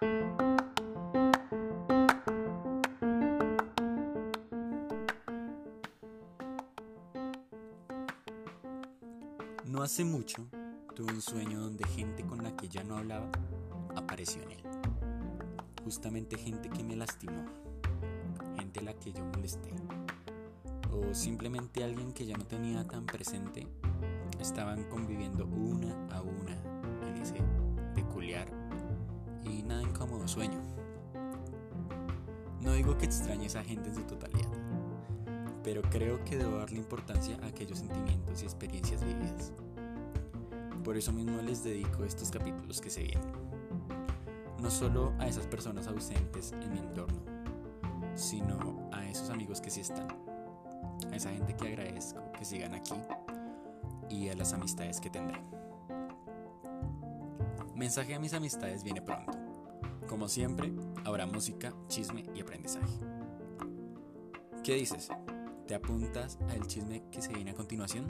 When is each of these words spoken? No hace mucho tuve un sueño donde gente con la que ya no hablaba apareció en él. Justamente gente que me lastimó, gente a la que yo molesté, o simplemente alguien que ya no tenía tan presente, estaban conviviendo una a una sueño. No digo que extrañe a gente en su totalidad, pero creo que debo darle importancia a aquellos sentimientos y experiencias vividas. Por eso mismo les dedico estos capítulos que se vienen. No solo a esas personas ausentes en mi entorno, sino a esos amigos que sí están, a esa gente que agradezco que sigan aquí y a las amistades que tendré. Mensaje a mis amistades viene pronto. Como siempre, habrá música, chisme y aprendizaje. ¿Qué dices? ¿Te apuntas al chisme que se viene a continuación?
No 0.00 0.08
hace 9.82 10.04
mucho 10.04 10.46
tuve 10.94 11.12
un 11.12 11.20
sueño 11.20 11.60
donde 11.60 11.84
gente 11.84 12.24
con 12.24 12.42
la 12.42 12.56
que 12.56 12.68
ya 12.68 12.82
no 12.82 12.96
hablaba 12.96 13.30
apareció 13.94 14.40
en 14.44 14.52
él. 14.52 14.62
Justamente 15.84 16.38
gente 16.38 16.70
que 16.70 16.82
me 16.82 16.96
lastimó, 16.96 17.44
gente 18.56 18.80
a 18.80 18.84
la 18.84 18.94
que 18.94 19.12
yo 19.12 19.22
molesté, 19.26 19.74
o 20.90 21.12
simplemente 21.14 21.84
alguien 21.84 22.14
que 22.14 22.24
ya 22.24 22.38
no 22.38 22.46
tenía 22.46 22.88
tan 22.88 23.04
presente, 23.04 23.66
estaban 24.38 24.84
conviviendo 24.84 25.44
una 25.44 25.92
a 26.10 26.22
una 26.22 26.79
sueño. 30.30 30.60
No 32.60 32.72
digo 32.72 32.96
que 32.96 33.06
extrañe 33.06 33.48
a 33.48 33.64
gente 33.64 33.88
en 33.88 33.94
su 33.96 34.02
totalidad, 34.02 34.48
pero 35.64 35.82
creo 35.82 36.24
que 36.24 36.36
debo 36.36 36.58
darle 36.58 36.78
importancia 36.78 37.36
a 37.42 37.46
aquellos 37.46 37.80
sentimientos 37.80 38.42
y 38.42 38.44
experiencias 38.44 39.04
vividas. 39.04 39.52
Por 40.84 40.96
eso 40.96 41.12
mismo 41.12 41.42
les 41.42 41.64
dedico 41.64 42.04
estos 42.04 42.30
capítulos 42.30 42.80
que 42.80 42.90
se 42.90 43.02
vienen. 43.02 43.32
No 44.60 44.70
solo 44.70 45.12
a 45.18 45.26
esas 45.26 45.46
personas 45.46 45.88
ausentes 45.88 46.52
en 46.52 46.72
mi 46.72 46.78
entorno, 46.78 47.18
sino 48.14 48.88
a 48.92 49.04
esos 49.08 49.30
amigos 49.30 49.60
que 49.60 49.70
sí 49.70 49.80
están, 49.80 50.08
a 51.10 51.16
esa 51.16 51.30
gente 51.30 51.56
que 51.56 51.68
agradezco 51.68 52.20
que 52.38 52.44
sigan 52.44 52.74
aquí 52.74 52.94
y 54.08 54.28
a 54.28 54.36
las 54.36 54.52
amistades 54.52 55.00
que 55.00 55.10
tendré. 55.10 55.40
Mensaje 57.74 58.14
a 58.14 58.20
mis 58.20 58.34
amistades 58.34 58.84
viene 58.84 59.02
pronto. 59.02 59.39
Como 60.10 60.28
siempre, 60.28 60.72
habrá 61.04 61.24
música, 61.24 61.72
chisme 61.86 62.24
y 62.34 62.40
aprendizaje. 62.40 62.98
¿Qué 64.64 64.74
dices? 64.74 65.08
¿Te 65.68 65.76
apuntas 65.76 66.36
al 66.48 66.66
chisme 66.66 67.04
que 67.12 67.22
se 67.22 67.32
viene 67.32 67.52
a 67.52 67.54
continuación? 67.54 68.08